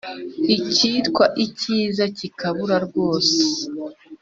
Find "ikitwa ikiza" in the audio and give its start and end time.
0.55-2.03